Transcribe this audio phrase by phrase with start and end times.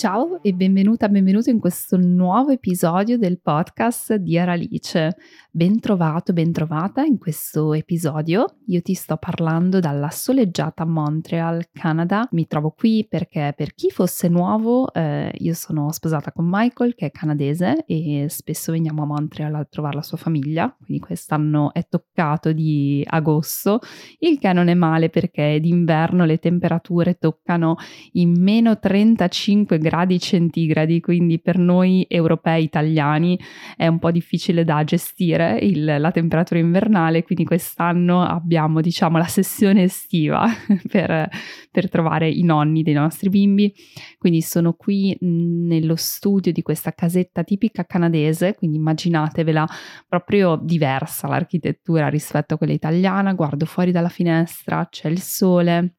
[0.00, 5.14] Ciao e benvenuta, benvenuto in questo nuovo episodio del podcast di Aralice.
[5.50, 8.46] Ben trovato, ben trovata in questo episodio.
[8.68, 12.26] Io ti sto parlando dalla soleggiata Montreal, Canada.
[12.30, 17.06] Mi trovo qui perché per chi fosse nuovo, eh, io sono sposata con Michael che
[17.06, 21.86] è canadese e spesso veniamo a Montreal a trovare la sua famiglia, quindi quest'anno è
[21.86, 23.80] toccato di agosto,
[24.20, 27.76] il che non è male perché d'inverno le temperature toccano
[28.12, 33.36] i meno 35 gradi gradi centigradi, quindi per noi europei italiani
[33.76, 39.24] è un po' difficile da gestire il, la temperatura invernale, quindi quest'anno abbiamo diciamo la
[39.24, 40.46] sessione estiva
[40.88, 41.28] per,
[41.72, 43.74] per trovare i nonni dei nostri bimbi,
[44.16, 49.66] quindi sono qui nello studio di questa casetta tipica canadese, quindi immaginatevela
[50.06, 55.96] proprio diversa l'architettura rispetto a quella italiana, guardo fuori dalla finestra, c'è il sole,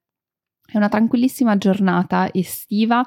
[0.71, 3.03] è una tranquillissima giornata estiva,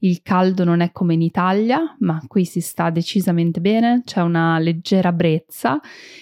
[0.00, 4.58] il caldo non è come in Italia, ma qui si sta decisamente bene, c'è una
[4.58, 5.80] leggera brezza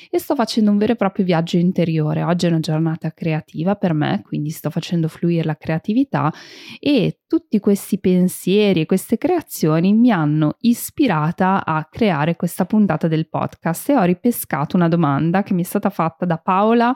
[0.09, 2.23] e sto facendo un vero e proprio viaggio interiore.
[2.23, 6.33] Oggi è una giornata creativa per me, quindi sto facendo fluire la creatività
[6.79, 13.29] e tutti questi pensieri e queste creazioni mi hanno ispirata a creare questa puntata del
[13.29, 16.95] podcast e ho ripescato una domanda che mi è stata fatta da Paola,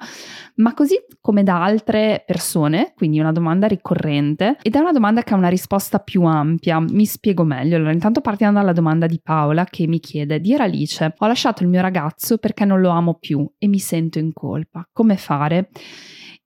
[0.56, 5.32] ma così come da altre persone, quindi una domanda ricorrente ed è una domanda che
[5.32, 6.78] ha una risposta più ampia.
[6.80, 7.76] Mi spiego meglio.
[7.76, 11.68] Allora, intanto partiamo dalla domanda di Paola che mi chiede: Dire Alice, ho lasciato il
[11.68, 14.86] mio ragazzo perché non lo amo più e mi sento in colpa.
[14.92, 15.70] Come fare?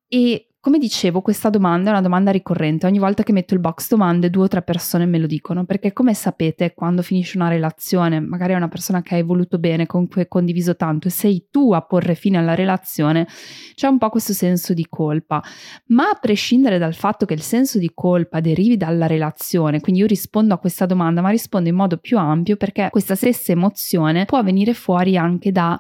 [0.06, 2.86] E come dicevo, questa domanda è una domanda ricorrente.
[2.86, 5.92] Ogni volta che metto il box domande, due o tre persone me lo dicono, perché
[5.92, 10.06] come sapete, quando finisce una relazione, magari è una persona che hai voluto bene, con
[10.06, 13.26] cui hai condiviso tanto, e sei tu a porre fine alla relazione,
[13.74, 15.42] c'è un po' questo senso di colpa.
[15.86, 20.06] Ma a prescindere dal fatto che il senso di colpa derivi dalla relazione, quindi io
[20.06, 24.40] rispondo a questa domanda, ma rispondo in modo più ampio perché questa stessa emozione può
[24.44, 25.76] venire fuori anche da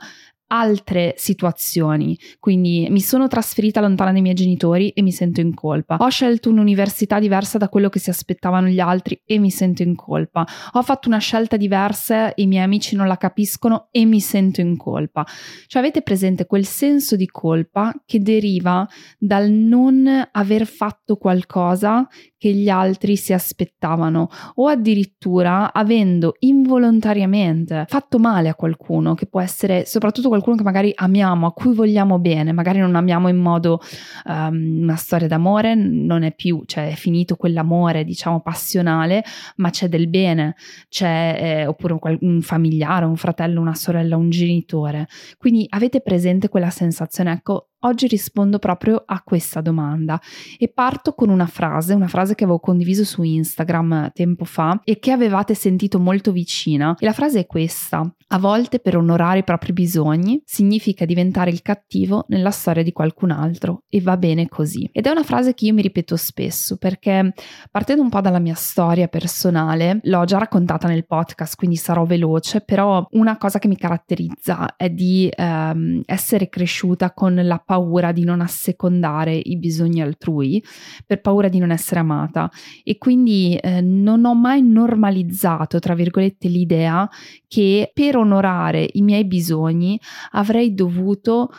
[0.52, 5.96] altre situazioni, quindi mi sono trasferita lontana dai miei genitori e mi sento in colpa.
[5.98, 9.94] Ho scelto un'università diversa da quello che si aspettavano gli altri e mi sento in
[9.94, 10.46] colpa.
[10.72, 14.60] Ho fatto una scelta diversa e i miei amici non la capiscono e mi sento
[14.60, 15.24] in colpa.
[15.66, 18.86] Cioè avete presente quel senso di colpa che deriva
[19.18, 28.18] dal non aver fatto qualcosa che gli altri si aspettavano o addirittura avendo involontariamente fatto
[28.18, 32.18] male a qualcuno che può essere soprattutto qualcuno qualcuno che magari amiamo, a cui vogliamo
[32.18, 33.80] bene, magari non amiamo in modo
[34.24, 39.24] um, una storia d'amore, non è più, cioè è finito quell'amore diciamo passionale,
[39.56, 40.56] ma c'è del bene,
[40.88, 45.06] c'è eh, oppure un, un familiare, un fratello, una sorella, un genitore.
[45.38, 50.20] Quindi avete presente quella sensazione, ecco, Oggi rispondo proprio a questa domanda
[50.56, 55.00] e parto con una frase, una frase che avevo condiviso su Instagram tempo fa e
[55.00, 56.94] che avevate sentito molto vicina.
[56.96, 61.60] E la frase è questa: A volte per onorare i propri bisogni significa diventare il
[61.60, 64.88] cattivo nella storia di qualcun altro e va bene così.
[64.92, 67.32] Ed è una frase che io mi ripeto spesso perché
[67.68, 72.60] partendo un po' dalla mia storia personale, l'ho già raccontata nel podcast, quindi sarò veloce,
[72.60, 78.22] però una cosa che mi caratterizza è di ehm, essere cresciuta con la paura di
[78.22, 80.62] non assecondare i bisogni altrui,
[81.06, 82.50] per paura di non essere amata.
[82.84, 87.08] E quindi eh, non ho mai normalizzato, tra virgolette, l'idea
[87.48, 89.98] che per onorare i miei bisogni
[90.32, 91.50] avrei dovuto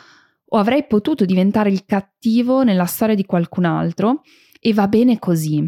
[0.46, 4.22] o avrei potuto diventare il cattivo nella storia di qualcun altro
[4.66, 5.62] e va bene così.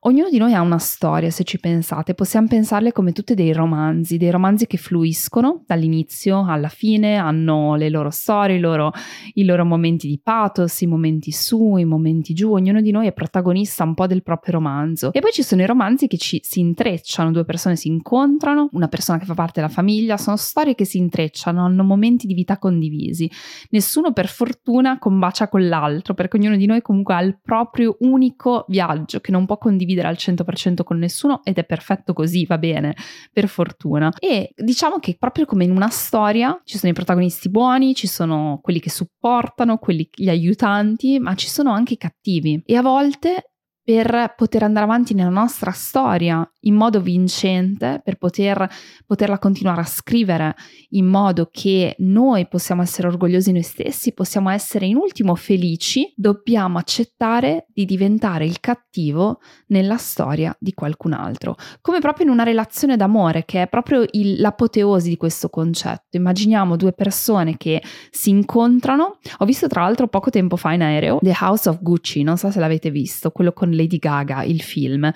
[0.00, 4.18] Ognuno di noi ha una storia, se ci pensate, possiamo pensarle come tutte dei romanzi,
[4.18, 8.92] dei romanzi che fluiscono dall'inizio alla fine, hanno le loro storie, i loro,
[9.32, 13.14] i loro momenti di pathos, i momenti su, i momenti giù, ognuno di noi è
[13.14, 15.10] protagonista un po' del proprio romanzo.
[15.14, 18.88] E poi ci sono i romanzi che ci, si intrecciano, due persone si incontrano, una
[18.88, 22.58] persona che fa parte della famiglia, sono storie che si intrecciano, hanno momenti di vita
[22.58, 23.30] condivisi.
[23.70, 28.32] Nessuno per fortuna combacia con l'altro, perché ognuno di noi comunque ha il proprio unico
[28.34, 32.58] unico viaggio che non può condividere al 100% con nessuno ed è perfetto così, va
[32.58, 32.94] bene,
[33.32, 34.12] per fortuna.
[34.18, 38.58] E diciamo che proprio come in una storia ci sono i protagonisti buoni, ci sono
[38.62, 42.60] quelli che supportano, quelli, gli aiutanti, ma ci sono anche i cattivi.
[42.66, 43.50] E a volte
[43.84, 48.68] per poter andare avanti nella nostra storia in modo vincente per poter,
[49.06, 50.54] poterla continuare a scrivere
[50.90, 56.78] in modo che noi possiamo essere orgogliosi noi stessi, possiamo essere in ultimo felici, dobbiamo
[56.78, 62.96] accettare di diventare il cattivo nella storia di qualcun altro, come proprio in una relazione
[62.96, 66.16] d'amore che è proprio il, l'apoteosi di questo concetto.
[66.16, 71.18] Immaginiamo due persone che si incontrano, ho visto tra l'altro poco tempo fa in aereo
[71.20, 75.10] The House of Gucci, non so se l'avete visto, quello con Lady Gaga, il film,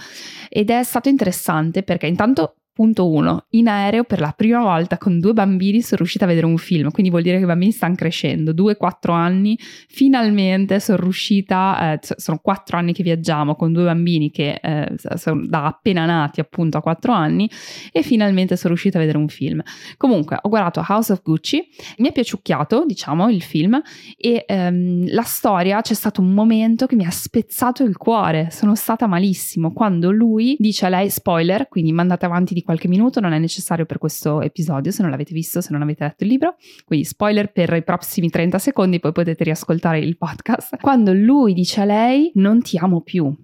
[0.48, 1.36] ed è stato interessante
[1.82, 3.46] perché intanto Punto 1.
[3.50, 6.92] In aereo per la prima volta con due bambini sono riuscita a vedere un film,
[6.92, 8.52] quindi vuol dire che i bambini stanno crescendo.
[8.52, 14.60] 2-4 anni, finalmente sono riuscita, eh, sono 4 anni che viaggiamo con due bambini che
[14.62, 17.50] eh, sono da appena nati appunto a 4 anni
[17.90, 19.60] e finalmente sono riuscita a vedere un film.
[19.96, 21.60] Comunque ho guardato House of Gucci,
[21.96, 23.82] mi è piaciucchiato diciamo il film
[24.16, 28.76] e ehm, la storia c'è stato un momento che mi ha spezzato il cuore, sono
[28.76, 33.32] stata malissimo quando lui dice a lei spoiler, quindi mandate avanti di qualche minuto, non
[33.32, 36.56] è necessario per questo episodio se non l'avete visto, se non avete letto il libro.
[36.84, 40.76] Quindi spoiler per i prossimi 30 secondi, poi potete riascoltare il podcast.
[40.76, 43.34] Quando lui dice a lei non ti amo più,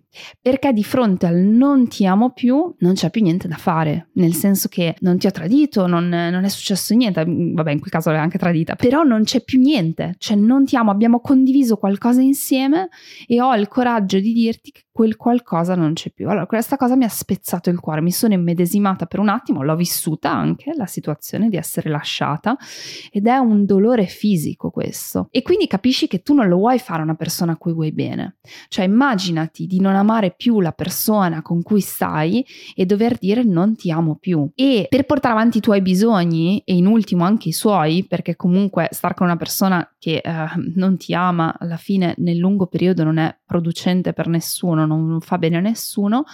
[0.41, 4.35] perché di fronte al non ti amo più non c'è più niente da fare, nel
[4.35, 8.11] senso che non ti ho tradito, non, non, è successo niente, vabbè in quel caso
[8.11, 12.21] l'hai anche tradita, però non c'è più niente, cioè non ti amo, abbiamo condiviso qualcosa
[12.21, 12.89] insieme
[13.27, 16.29] e ho il coraggio di dirti che quel qualcosa non c'è più.
[16.29, 19.75] Allora questa cosa mi ha spezzato il cuore, mi sono immedesimata per un attimo, l'ho
[19.75, 22.57] vissuta anche la situazione di essere lasciata.
[23.11, 25.27] Ed è un dolore fisico questo.
[25.33, 27.91] E quindi capisci che tu non lo vuoi fare a una persona a cui vuoi
[27.91, 28.37] bene,
[28.69, 30.04] cioè immaginati di non amare
[30.37, 34.49] più la persona con cui stai e dover dire non ti amo più.
[34.55, 38.89] E per portare avanti i tuoi bisogni e in ultimo anche i suoi, perché comunque
[38.91, 40.33] star con una persona che eh,
[40.75, 45.39] non ti ama alla fine nel lungo periodo non è producente per nessuno, non fa
[45.39, 46.25] bene a nessuno,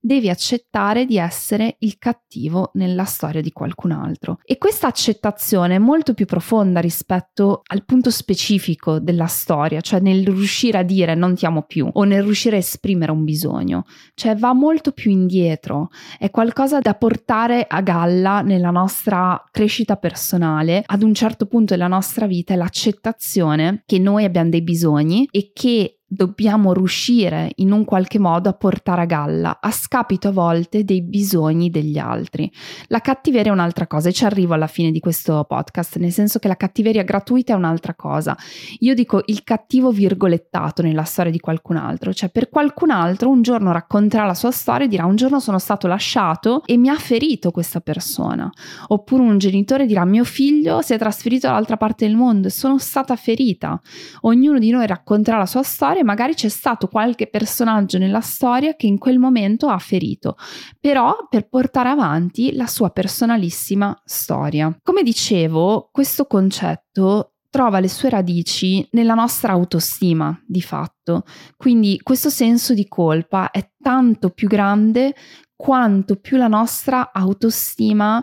[0.00, 4.38] devi accettare di essere il cattivo nella storia di qualcun altro.
[4.44, 10.26] E questa accettazione è molto più profonda rispetto al punto specifico della storia, cioè nel
[10.26, 14.34] riuscire a dire non ti amo più o nel riuscire a esprimere un bisogno, cioè
[14.34, 21.02] va molto più indietro, è qualcosa da portare a galla nella nostra crescita personale, ad
[21.02, 25.99] un certo punto della nostra vita è l'accettazione che noi abbiamo dei bisogni e che
[26.12, 31.02] dobbiamo riuscire in un qualche modo a portare a galla, a scapito a volte dei
[31.02, 32.50] bisogni degli altri.
[32.88, 36.40] La cattiveria è un'altra cosa e ci arrivo alla fine di questo podcast, nel senso
[36.40, 38.36] che la cattiveria gratuita è un'altra cosa.
[38.80, 43.42] Io dico il cattivo virgolettato nella storia di qualcun altro, cioè per qualcun altro un
[43.42, 46.96] giorno racconterà la sua storia e dirà un giorno sono stato lasciato e mi ha
[46.96, 48.50] ferito questa persona.
[48.88, 52.78] Oppure un genitore dirà mio figlio si è trasferito dall'altra parte del mondo e sono
[52.78, 53.80] stata ferita.
[54.22, 58.74] Ognuno di noi racconterà la sua storia e magari c'è stato qualche personaggio nella storia
[58.74, 60.36] che in quel momento ha ferito,
[60.80, 64.74] però per portare avanti la sua personalissima storia.
[64.82, 71.24] Come dicevo, questo concetto trova le sue radici nella nostra autostima, di fatto.
[71.56, 75.14] Quindi questo senso di colpa è tanto più grande
[75.54, 78.18] quanto più la nostra autostima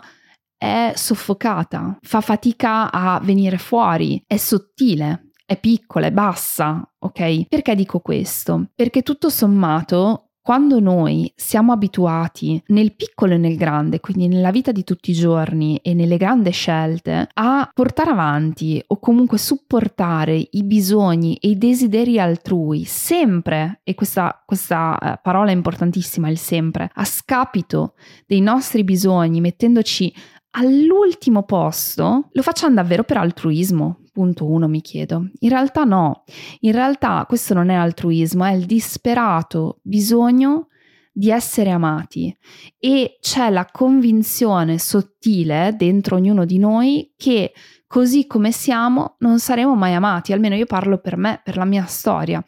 [0.58, 7.48] è soffocata, fa fatica a venire fuori, è sottile è piccola, è bassa, ok?
[7.48, 8.68] Perché dico questo?
[8.76, 14.72] Perché tutto sommato quando noi siamo abituati nel piccolo e nel grande, quindi nella vita
[14.72, 20.64] di tutti i giorni e nelle grandi scelte, a portare avanti o comunque supportare i
[20.64, 26.90] bisogni e i desideri altrui, sempre, e questa, questa eh, parola è importantissima, il sempre,
[26.94, 30.14] a scapito dei nostri bisogni, mettendoci
[30.52, 35.30] all'ultimo posto, lo facciamo davvero per altruismo, Punto uno mi chiedo.
[35.42, 36.24] In realtà no,
[36.62, 40.70] in realtà questo non è altruismo, è il disperato bisogno
[41.12, 42.36] di essere amati
[42.80, 47.54] e c'è la convinzione sottile dentro ognuno di noi che
[47.86, 51.86] così come siamo non saremo mai amati, almeno io parlo per me, per la mia
[51.86, 52.44] storia.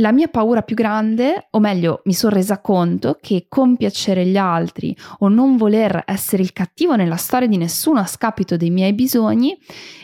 [0.00, 4.96] La mia paura più grande, o meglio, mi sono resa conto che compiacere gli altri
[5.18, 9.58] o non voler essere il cattivo nella storia di nessuno a scapito dei miei bisogni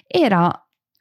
[0.06, 0.52] era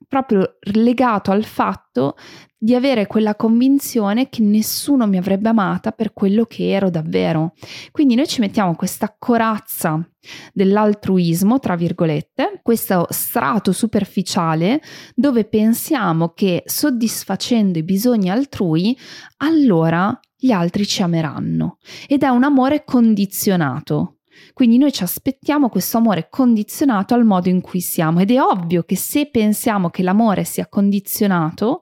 [0.07, 2.15] proprio legato al fatto
[2.65, 7.53] di avere quella convinzione che nessuno mi avrebbe amata per quello che ero davvero.
[7.91, 10.03] Quindi noi ci mettiamo questa corazza
[10.51, 14.81] dell'altruismo, tra virgolette, questo strato superficiale
[15.13, 18.97] dove pensiamo che soddisfacendo i bisogni altrui,
[19.37, 21.77] allora gli altri ci ameranno.
[22.07, 24.21] Ed è un amore condizionato,
[24.53, 28.83] quindi noi ci aspettiamo questo amore condizionato al modo in cui siamo ed è ovvio
[28.83, 31.81] che se pensiamo che l'amore sia condizionato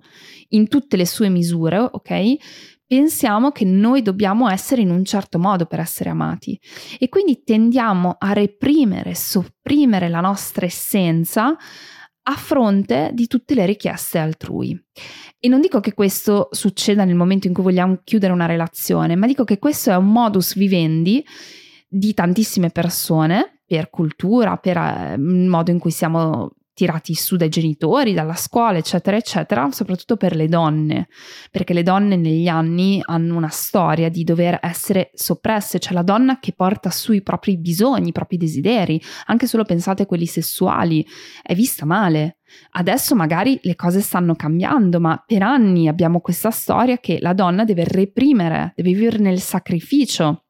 [0.49, 2.37] in tutte le sue misure, ok?
[2.85, 6.59] pensiamo che noi dobbiamo essere in un certo modo per essere amati
[6.99, 11.57] e quindi tendiamo a reprimere, sopprimere la nostra essenza
[12.25, 14.79] a fronte di tutte le richieste altrui.
[15.39, 19.25] E non dico che questo succeda nel momento in cui vogliamo chiudere una relazione, ma
[19.25, 21.25] dico che questo è un modus vivendi
[21.93, 27.49] di tantissime persone per cultura, per eh, il modo in cui siamo tirati su dai
[27.49, 31.07] genitori, dalla scuola, eccetera, eccetera, soprattutto per le donne,
[31.51, 36.39] perché le donne negli anni hanno una storia di dover essere soppresse, cioè la donna
[36.39, 41.05] che porta su i propri bisogni, i propri desideri, anche solo pensate a quelli sessuali,
[41.43, 42.37] è vista male.
[42.71, 47.65] Adesso magari le cose stanno cambiando, ma per anni abbiamo questa storia che la donna
[47.65, 50.42] deve reprimere, deve vivere nel sacrificio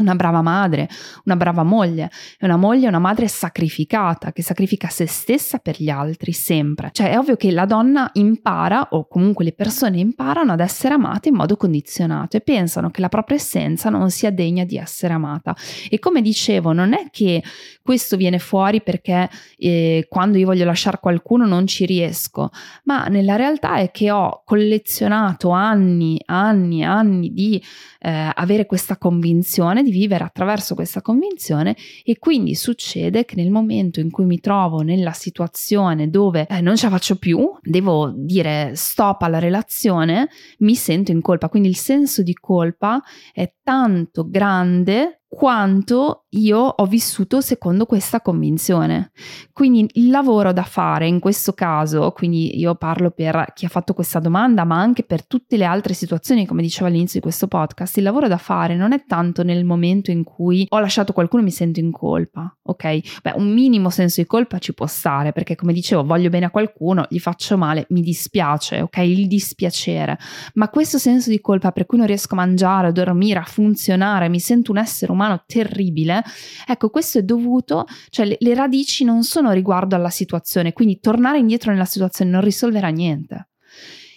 [0.00, 0.88] una brava madre,
[1.24, 5.90] una brava moglie, è una moglie, una madre sacrificata, che sacrifica se stessa per gli
[5.90, 6.90] altri sempre.
[6.92, 11.28] Cioè è ovvio che la donna impara, o comunque le persone imparano ad essere amate
[11.28, 15.54] in modo condizionato e pensano che la propria essenza non sia degna di essere amata.
[15.90, 17.42] E come dicevo, non è che
[17.82, 22.50] questo viene fuori perché eh, quando io voglio lasciare qualcuno non ci riesco,
[22.84, 27.62] ma nella realtà è che ho collezionato anni, anni, anni di
[28.00, 34.00] eh, avere questa convinzione, di vivere attraverso questa convinzione e quindi succede che nel momento
[34.00, 38.72] in cui mi trovo nella situazione dove eh, non ce la faccio più, devo dire
[38.74, 43.00] stop alla relazione, mi sento in colpa, quindi il senso di colpa
[43.32, 49.12] è tanto grande quanto io ho vissuto secondo questa convinzione.
[49.54, 53.94] Quindi il lavoro da fare in questo caso, quindi io parlo per chi ha fatto
[53.94, 57.96] questa domanda, ma anche per tutte le altre situazioni, come dicevo all'inizio di questo podcast,
[57.96, 61.46] il lavoro da fare non è tanto nel momento in cui ho lasciato qualcuno e
[61.46, 63.20] mi sento in colpa, ok?
[63.22, 66.50] Beh, un minimo senso di colpa ci può stare, perché come dicevo, voglio bene a
[66.50, 68.96] qualcuno, gli faccio male, mi dispiace, ok?
[68.98, 70.18] Il dispiacere.
[70.54, 74.28] Ma questo senso di colpa per cui non riesco a mangiare, a dormire, a funzionare,
[74.28, 76.22] mi sento un essere umano terribile,
[76.66, 81.38] ecco questo è dovuto, cioè le, le radici non sono riguardo alla situazione, quindi tornare
[81.38, 83.46] indietro nella situazione non risolverà niente.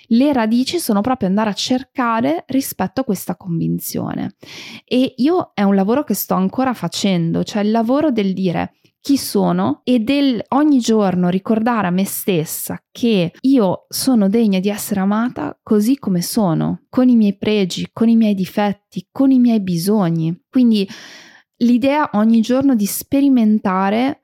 [0.08, 4.36] Le radici sono proprio andare a cercare rispetto a questa convinzione.
[4.84, 8.74] E io è un lavoro che sto ancora facendo, cioè il lavoro del dire
[9.06, 14.70] chi sono e del ogni giorno ricordare a me stessa che io sono degna di
[14.70, 19.38] essere amata così come sono, con i miei pregi, con i miei difetti, con i
[19.38, 20.36] miei bisogni.
[20.50, 20.90] Quindi
[21.58, 24.22] l'idea ogni giorno di sperimentare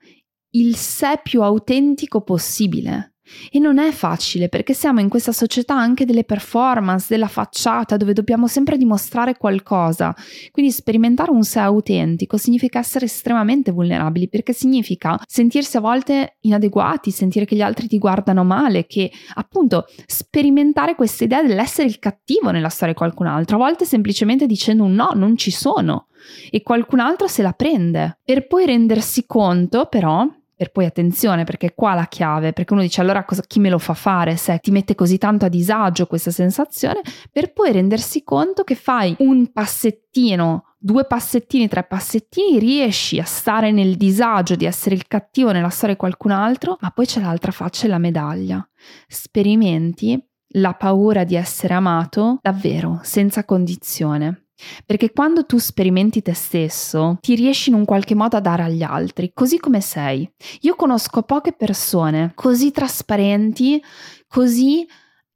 [0.54, 3.11] il sé più autentico possibile
[3.50, 8.12] e non è facile perché siamo in questa società anche delle performance, della facciata, dove
[8.12, 10.14] dobbiamo sempre dimostrare qualcosa.
[10.50, 17.10] Quindi sperimentare un sé autentico significa essere estremamente vulnerabili perché significa sentirsi a volte inadeguati,
[17.10, 22.50] sentire che gli altri ti guardano male, che appunto sperimentare questa idea dell'essere il cattivo
[22.50, 26.06] nella storia di qualcun altro, a volte semplicemente dicendo un no, non ci sono.
[26.50, 30.26] E qualcun altro se la prende, per poi rendersi conto però
[30.62, 33.78] per poi attenzione perché qua la chiave, perché uno dice allora cosa, chi me lo
[33.78, 37.00] fa fare se ti mette così tanto a disagio questa sensazione,
[37.32, 43.72] per poi rendersi conto che fai un passettino, due passettini, tre passettini, riesci a stare
[43.72, 47.50] nel disagio di essere il cattivo nella storia di qualcun altro, ma poi c'è l'altra
[47.50, 48.64] faccia e la medaglia.
[49.08, 50.16] Sperimenti
[50.54, 54.50] la paura di essere amato davvero, senza condizione.
[54.84, 58.82] Perché quando tu sperimenti te stesso, ti riesci in un qualche modo a dare agli
[58.82, 60.30] altri, così come sei.
[60.60, 63.82] Io conosco poche persone così trasparenti,
[64.26, 64.86] così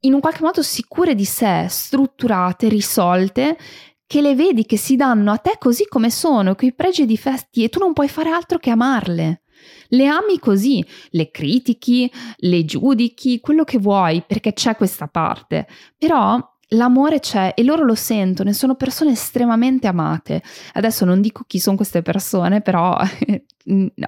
[0.01, 3.57] in un qualche modo sicure di sé, strutturate, risolte,
[4.05, 7.63] che le vedi che si danno a te così come sono, coi pregi e difetti,
[7.63, 9.41] e tu non puoi fare altro che amarle.
[9.89, 15.67] Le ami così, le critichi, le giudichi, quello che vuoi, perché c'è questa parte.
[15.97, 16.39] Però
[16.71, 20.41] L'amore c'è e loro lo sentono e sono persone estremamente amate.
[20.73, 22.97] Adesso non dico chi sono queste persone, però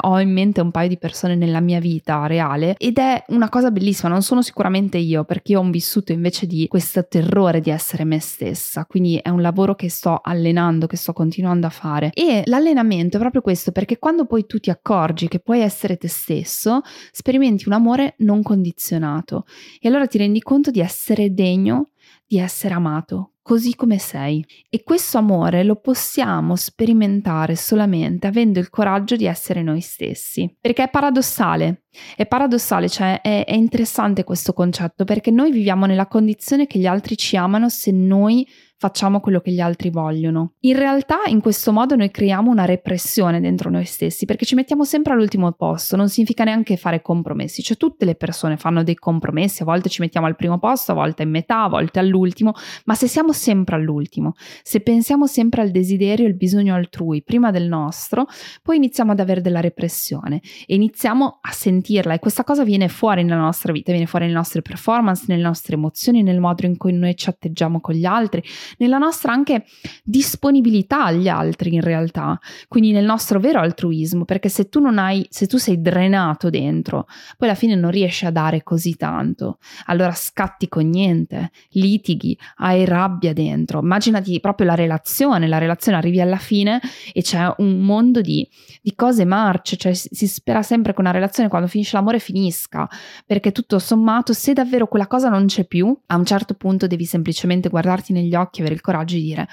[0.01, 3.72] ho in mente un paio di persone nella mia vita reale ed è una cosa
[3.72, 8.06] bellissima, non sono sicuramente io perché io ho vissuto invece di questo terrore di essere
[8.06, 12.44] me stessa, quindi è un lavoro che sto allenando, che sto continuando a fare e
[12.46, 16.82] l'allenamento è proprio questo perché quando poi tu ti accorgi che puoi essere te stesso,
[17.12, 19.46] sperimenti un amore non condizionato
[19.80, 21.89] e allora ti rendi conto di essere degno
[22.29, 24.45] di essere amato così come sei.
[24.69, 30.55] E questo amore lo possiamo sperimentare solamente avendo il coraggio di essere noi stessi.
[30.62, 36.05] Perché è paradossale, è paradossale, cioè è, è interessante questo concetto perché noi viviamo nella
[36.05, 38.48] condizione che gli altri ci amano se noi
[38.79, 40.53] facciamo quello che gli altri vogliono.
[40.62, 44.86] In realtà in questo modo noi creiamo una repressione dentro noi stessi perché ci mettiamo
[44.86, 49.63] sempre all'ultimo posto, non significa neanche fare compromessi, cioè tutte le persone fanno dei compromessi,
[49.63, 52.53] a volte ci mettiamo al primo posto, a volte in metà, a volte all'ultimo,
[52.86, 57.51] ma se siamo sempre all'ultimo, se pensiamo sempre al desiderio e al bisogno altrui prima
[57.51, 58.27] del nostro,
[58.63, 63.24] poi iniziamo ad avere della repressione e iniziamo a sentirla e questa cosa viene fuori
[63.24, 66.93] nella nostra vita, viene fuori nelle nostre performance, nelle nostre emozioni, nel modo in cui
[66.93, 68.41] noi ci atteggiamo con gli altri,
[68.78, 69.66] nella nostra anche
[70.04, 75.26] disponibilità agli altri in realtà, quindi nel nostro vero altruismo, perché se tu non hai,
[75.30, 77.08] se tu sei drenato dentro,
[77.38, 82.86] poi alla fine non riesci a dare così tanto, allora scatti con niente, litighi, hai
[82.86, 86.80] rabbia dentro, immaginati proprio la relazione, la relazione arrivi alla fine
[87.14, 88.48] e c'è un mondo di,
[88.82, 92.88] di cose marce, cioè si spera sempre che una relazione quando finisce l'amore finisca,
[93.26, 97.06] perché tutto sommato se davvero quella cosa non c'è più, a un certo punto devi
[97.06, 99.48] semplicemente guardarti negli occhi e avere il coraggio di dire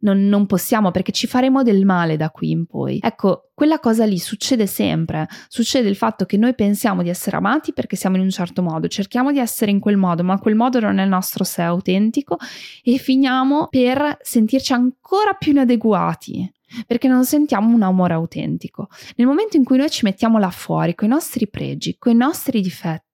[0.00, 2.98] non, non, possiamo perché ci faremo del male da qui in poi.
[3.02, 5.28] Ecco, quella cosa lì succede sempre.
[5.48, 8.88] Succede il fatto che noi pensiamo di essere amati perché siamo in un certo modo,
[8.88, 12.38] cerchiamo di essere in quel modo, ma quel modo non è il nostro sé autentico
[12.82, 16.50] e finiamo per sentirci ancora più inadeguati
[16.86, 18.88] perché non sentiamo un amore autentico.
[19.16, 22.16] Nel momento in cui noi ci mettiamo là fuori con i nostri pregi, con i
[22.16, 23.09] nostri difetti,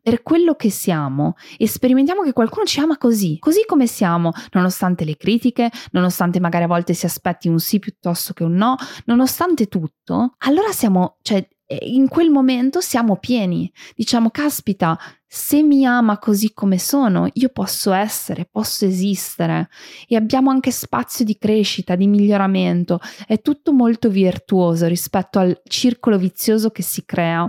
[0.00, 5.04] per quello che siamo e sperimentiamo che qualcuno ci ama così, così come siamo, nonostante
[5.04, 8.76] le critiche, nonostante magari a volte si aspetti un sì piuttosto che un no,
[9.06, 11.46] nonostante tutto, allora siamo, cioè,
[11.82, 13.70] in quel momento siamo pieni.
[13.94, 14.98] Diciamo, caspita,
[15.32, 19.68] se mi ama così come sono, io posso essere, posso esistere
[20.08, 22.98] e abbiamo anche spazio di crescita, di miglioramento.
[23.28, 27.48] È tutto molto virtuoso rispetto al circolo vizioso che si crea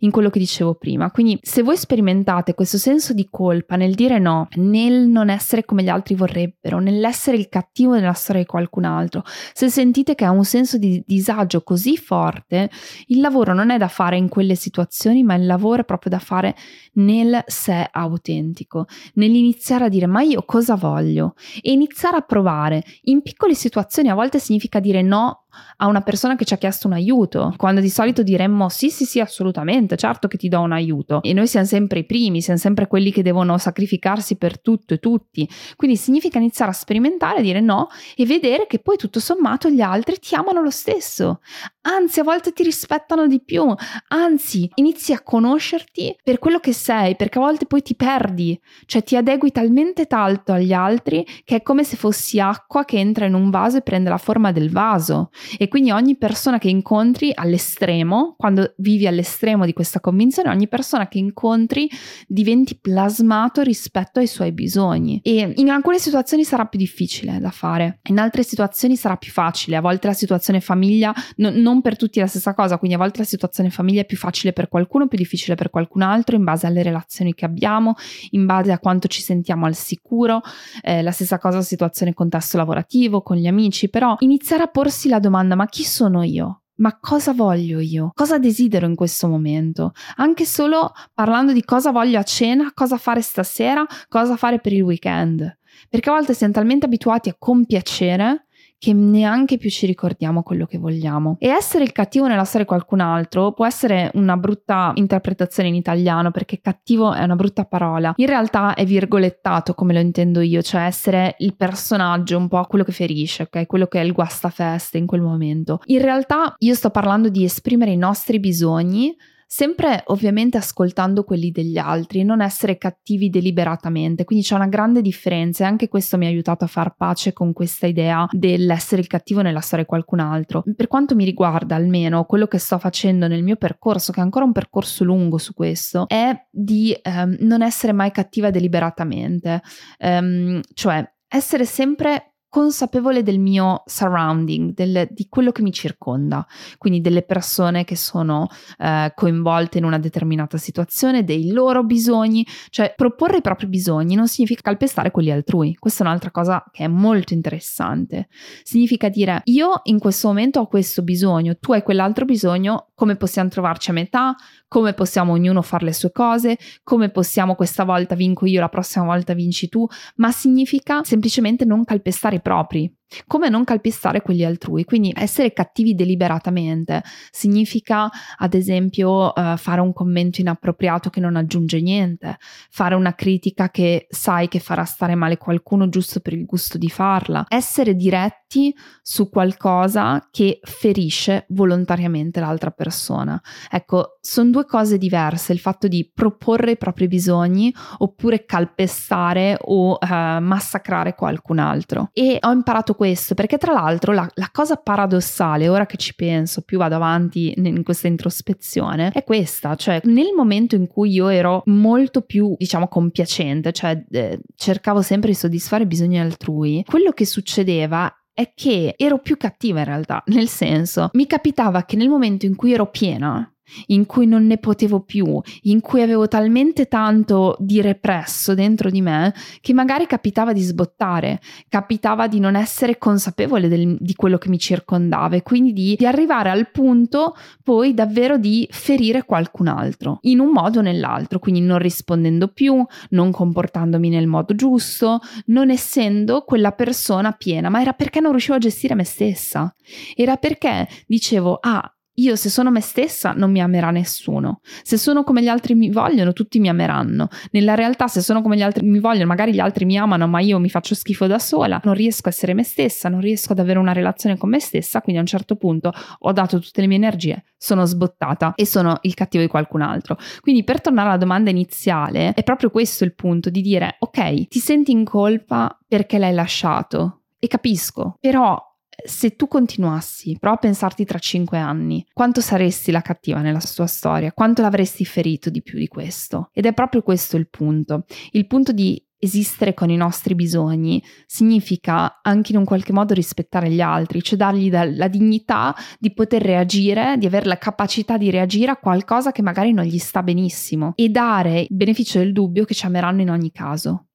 [0.00, 1.10] in quello che dicevo prima.
[1.10, 5.82] Quindi se voi sperimentate questo senso di colpa nel dire no, nel non essere come
[5.82, 9.24] gli altri vorrebbero, nell'essere il cattivo nella storia di qualcun altro,
[9.54, 12.68] se sentite che ha un senso di disagio così forte,
[13.06, 16.18] il lavoro non è da fare in quelle situazioni, ma il lavoro è proprio da
[16.18, 16.54] fare
[16.94, 22.82] nel nel sé autentico, nell'iniziare a dire ma io cosa voglio e iniziare a provare.
[23.02, 25.41] In piccole situazioni a volte significa dire no
[25.76, 29.04] a una persona che ci ha chiesto un aiuto, quando di solito diremmo sì, sì,
[29.04, 31.22] sì, assolutamente, certo che ti do un aiuto.
[31.22, 34.98] E noi siamo sempre i primi, siamo sempre quelli che devono sacrificarsi per tutto e
[34.98, 35.48] tutti.
[35.76, 40.18] Quindi significa iniziare a sperimentare, dire no e vedere che poi tutto sommato gli altri
[40.18, 41.40] ti amano lo stesso.
[41.82, 43.74] Anzi, a volte ti rispettano di più,
[44.08, 49.02] anzi, inizi a conoscerti per quello che sei, perché a volte poi ti perdi, cioè
[49.02, 53.34] ti adegui talmente tanto agli altri che è come se fossi acqua che entra in
[53.34, 55.30] un vaso e prende la forma del vaso.
[55.58, 61.08] E quindi ogni persona che incontri all'estremo, quando vivi all'estremo di questa convinzione, ogni persona
[61.08, 61.88] che incontri
[62.26, 65.20] diventi plasmato rispetto ai suoi bisogni.
[65.22, 69.76] E in alcune situazioni sarà più difficile da fare, in altre situazioni sarà più facile.
[69.76, 73.18] A volte la situazione famiglia, no, non per tutti la stessa cosa, quindi a volte
[73.18, 76.66] la situazione famiglia è più facile per qualcuno, più difficile per qualcun altro, in base
[76.66, 77.94] alle relazioni che abbiamo,
[78.30, 80.40] in base a quanto ci sentiamo al sicuro.
[80.82, 85.18] Eh, la stessa cosa situazione contesto lavorativo, con gli amici, però iniziare a porsi la
[85.18, 86.58] domanda domanda ma chi sono io?
[86.74, 88.10] Ma cosa voglio io?
[88.14, 89.92] Cosa desidero in questo momento?
[90.16, 94.82] Anche solo parlando di cosa voglio a cena, cosa fare stasera, cosa fare per il
[94.82, 95.58] weekend.
[95.88, 98.41] Perché a volte siamo talmente abituati a compiacere
[98.82, 101.36] che neanche più ci ricordiamo quello che vogliamo.
[101.38, 105.76] E essere il cattivo nella storia di qualcun altro può essere una brutta interpretazione in
[105.76, 108.12] italiano perché cattivo è una brutta parola.
[108.16, 112.82] In realtà è virgolettato come lo intendo io, cioè essere il personaggio un po' quello
[112.82, 113.66] che ferisce, ok?
[113.66, 115.78] Quello che è il guastafeste in quel momento.
[115.84, 119.14] In realtà io sto parlando di esprimere i nostri bisogni
[119.52, 124.24] sempre ovviamente ascoltando quelli degli altri non essere cattivi deliberatamente.
[124.24, 127.52] Quindi c'è una grande differenza e anche questo mi ha aiutato a far pace con
[127.52, 130.64] questa idea dell'essere il cattivo nella storia di qualcun altro.
[130.74, 134.46] Per quanto mi riguarda, almeno quello che sto facendo nel mio percorso, che è ancora
[134.46, 139.60] un percorso lungo su questo, è di ehm, non essere mai cattiva deliberatamente,
[139.98, 147.00] ehm, cioè essere sempre consapevole del mio surrounding, del, di quello che mi circonda, quindi
[147.00, 153.38] delle persone che sono eh, coinvolte in una determinata situazione, dei loro bisogni, cioè proporre
[153.38, 157.32] i propri bisogni non significa calpestare quelli altrui, questa è un'altra cosa che è molto
[157.32, 158.28] interessante,
[158.62, 163.48] significa dire io in questo momento ho questo bisogno, tu hai quell'altro bisogno, come possiamo
[163.48, 164.36] trovarci a metà,
[164.68, 169.04] come possiamo ognuno fare le sue cose, come possiamo questa volta vinco io, la prossima
[169.04, 169.84] volta vinci tu,
[170.18, 172.88] ma significa semplicemente non calpestare i propri.
[173.26, 174.84] Come non calpestare quelli altrui.
[174.84, 181.80] Quindi essere cattivi deliberatamente significa, ad esempio, uh, fare un commento inappropriato che non aggiunge
[181.80, 182.36] niente,
[182.70, 186.88] fare una critica che sai che farà stare male qualcuno giusto per il gusto di
[186.88, 193.40] farla, essere diretti su qualcosa che ferisce volontariamente l'altra persona.
[193.70, 199.92] Ecco, sono due cose diverse, il fatto di proporre i propri bisogni oppure calpestare o
[199.92, 200.06] uh,
[200.40, 202.10] massacrare qualcun altro.
[202.12, 206.62] E ho imparato questo, perché tra l'altro la, la, cosa paradossale, ora che ci penso,
[206.62, 211.64] più vado avanti in questa introspezione, è questa, cioè nel momento in cui io ero
[211.66, 217.26] molto più, diciamo, compiacente, cioè eh, cercavo sempre di soddisfare i bisogni altrui, quello che
[217.26, 222.46] succedeva è che ero più cattiva in realtà, nel senso, mi capitava che nel momento
[222.46, 223.51] in cui ero piena,
[223.86, 229.00] in cui non ne potevo più, in cui avevo talmente tanto di represso dentro di
[229.00, 234.48] me che magari capitava di sbottare, capitava di non essere consapevole del, di quello che
[234.48, 240.18] mi circondava e quindi di, di, arrivare al punto poi davvero di ferire qualcun altro
[240.22, 245.70] in un modo o nell'altro, quindi non rispondendo più, non comportandomi nel modo giusto, non
[245.70, 249.74] essendo quella persona piena, ma era perché non riuscivo a gestire me stessa,
[250.14, 254.60] era perché dicevo ah io se sono me stessa non mi amerà nessuno.
[254.82, 257.28] Se sono come gli altri mi vogliono, tutti mi ameranno.
[257.52, 260.40] Nella realtà se sono come gli altri mi vogliono, magari gli altri mi amano, ma
[260.40, 263.58] io mi faccio schifo da sola, non riesco a essere me stessa, non riesco ad
[263.58, 266.86] avere una relazione con me stessa, quindi a un certo punto ho dato tutte le
[266.86, 270.18] mie energie, sono sbottata e sono il cattivo di qualcun altro.
[270.40, 274.58] Quindi per tornare alla domanda iniziale, è proprio questo il punto di dire ok, ti
[274.58, 278.71] senti in colpa perché l'hai lasciato e capisco, però
[279.04, 283.86] se tu continuassi, prova a pensarti tra cinque anni, quanto saresti la cattiva nella tua
[283.86, 286.50] storia, quanto l'avresti ferito di più di questo.
[286.52, 292.18] Ed è proprio questo il punto, il punto di esistere con i nostri bisogni significa
[292.22, 297.16] anche in un qualche modo rispettare gli altri, cioè dargli la dignità di poter reagire,
[297.18, 301.08] di avere la capacità di reagire a qualcosa che magari non gli sta benissimo e
[301.08, 304.08] dare il beneficio del dubbio che ci ameranno in ogni caso.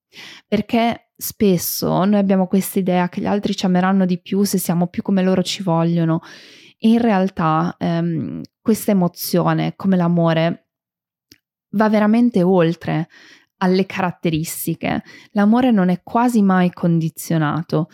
[0.46, 4.88] Perché spesso noi abbiamo questa idea che gli altri ci ameranno di più se siamo
[4.88, 6.22] più come loro ci vogliono.
[6.80, 10.68] In realtà ehm, questa emozione, come l'amore,
[11.72, 13.08] va veramente oltre
[13.58, 15.04] alle caratteristiche.
[15.32, 17.90] L'amore non è quasi mai condizionato.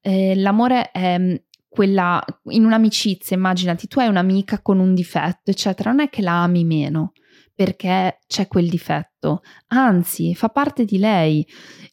[0.00, 1.34] Eh, l'amore è mm,
[1.66, 6.42] quella in un'amicizia, immaginati tu hai un'amica con un difetto, eccetera, non è che la
[6.42, 7.12] ami meno
[7.56, 9.15] perché c'è quel difetto,
[9.68, 11.46] anzi fa parte di lei.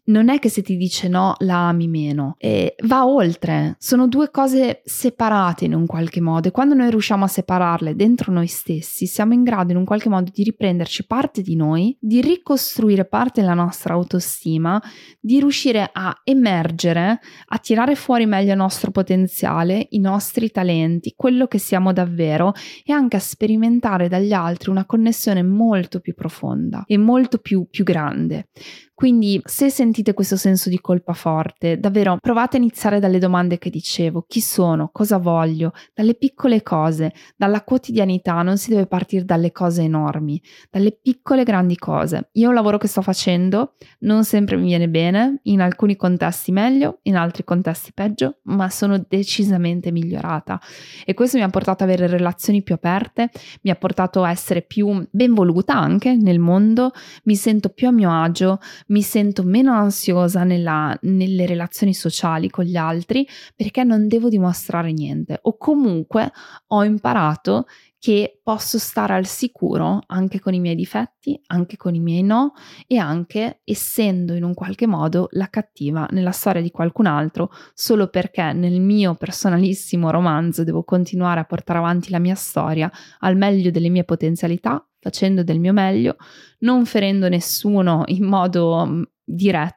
[0.05, 4.31] Non è che se ti dice no la ami meno, e va oltre, sono due
[4.31, 6.49] cose separate in un qualche modo.
[6.49, 10.09] E quando noi riusciamo a separarle dentro noi stessi siamo in grado in un qualche
[10.09, 14.81] modo di riprenderci parte di noi, di ricostruire parte della nostra autostima,
[15.21, 21.47] di riuscire a emergere, a tirare fuori meglio il nostro potenziale, i nostri talenti, quello
[21.47, 26.97] che siamo davvero e anche a sperimentare dagli altri una connessione molto più profonda e
[26.97, 28.47] molto più, più grande.
[28.95, 33.69] Quindi se sentite questo senso di colpa forte, davvero provate a iniziare dalle domande che
[33.69, 39.51] dicevo, chi sono, cosa voglio, dalle piccole cose, dalla quotidianità, non si deve partire dalle
[39.51, 42.29] cose enormi, dalle piccole grandi cose.
[42.33, 46.99] Io un lavoro che sto facendo non sempre mi viene bene, in alcuni contesti meglio,
[47.03, 50.61] in altri contesti peggio, ma sono decisamente migliorata.
[51.03, 53.31] E questo mi ha portato ad avere relazioni più aperte,
[53.63, 56.91] mi ha portato a essere più ben voluta anche nel mondo,
[57.23, 62.65] mi sento più a mio agio, mi sento meno ansiosa nella, nelle relazioni sociali con
[62.65, 65.39] gli altri perché non devo dimostrare niente.
[65.43, 66.31] O comunque
[66.67, 67.65] ho imparato
[68.03, 72.51] che posso stare al sicuro anche con i miei difetti, anche con i miei no
[72.85, 78.09] e anche essendo in un qualche modo la cattiva nella storia di qualcun altro solo
[78.09, 83.71] perché nel mio personalissimo romanzo devo continuare a portare avanti la mia storia al meglio
[83.71, 86.17] delle mie potenzialità, facendo del mio meglio,
[86.59, 89.01] non ferendo nessuno in modo mm,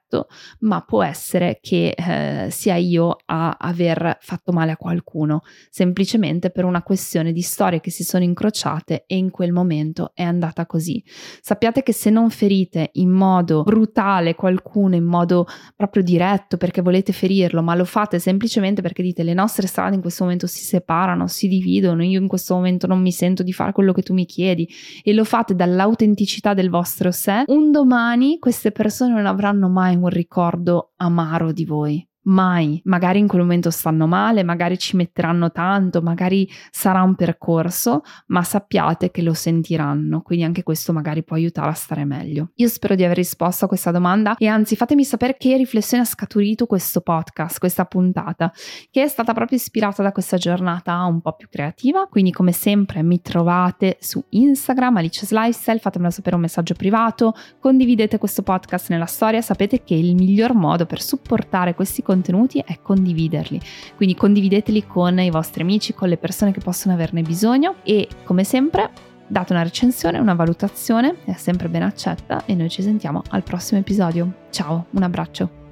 [0.06, 0.28] diretto,
[0.60, 6.64] ma può essere che eh, sia io a aver fatto male a qualcuno, semplicemente per
[6.64, 11.02] una questione di storie che si sono incrociate e in quel momento è andata così.
[11.40, 17.12] Sappiate che se non ferite in modo brutale qualcuno, in modo proprio diretto perché volete
[17.12, 21.26] ferirlo, ma lo fate semplicemente perché dite le nostre strade in questo momento si separano,
[21.26, 24.26] si dividono, io in questo momento non mi sento di fare quello che tu mi
[24.26, 24.68] chiedi
[25.02, 30.08] e lo fate dall'autenticità del vostro sé, un domani queste persone non avranno mai un
[30.08, 32.80] ricordo amaro di voi, mai.
[32.84, 38.42] Magari in quel momento stanno male, magari ci metteranno tanto, magari sarà un percorso, ma
[38.42, 42.50] sappiate che lo sentiranno, quindi anche questo magari può aiutare a stare meglio.
[42.56, 46.06] Io spero di aver risposto a questa domanda e anzi fatemi sapere che riflessione ha
[46.06, 48.52] scaturito questo podcast, questa puntata,
[48.90, 53.02] che è stata proprio ispirata da questa giornata un po' più creativa, quindi come sempre
[53.02, 59.06] mi trovate su Instagram Alice Lifestyle, fatemelo sapere un messaggio privato, condividete questo podcast nella
[59.06, 63.60] storia, sapete che il miglior modo per supportare questi contenuti è condividerli,
[63.96, 68.44] quindi condivideteli con i vostri amici, con le persone che possono averne bisogno e come
[68.44, 68.90] sempre
[69.28, 73.80] date una recensione, una valutazione, è sempre ben accetta e noi ci sentiamo al prossimo
[73.80, 74.46] episodio.
[74.50, 75.65] Ciao, un abbraccio.